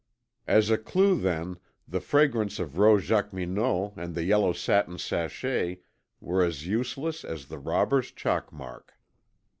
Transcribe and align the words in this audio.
As 0.47 0.71
a 0.71 0.79
clue, 0.79 1.19
then, 1.19 1.59
the 1.87 1.99
fragrance 2.01 2.57
of 2.57 2.79
Rose 2.79 3.05
Jacqueminot 3.07 3.93
and 3.95 4.15
the 4.15 4.23
yellow 4.23 4.51
satin 4.51 4.97
sachet 4.97 5.77
were 6.19 6.43
as 6.43 6.65
useless 6.65 7.23
as 7.23 7.45
the 7.45 7.59
robber's 7.59 8.09
chalk 8.11 8.51
mark. 8.51 8.93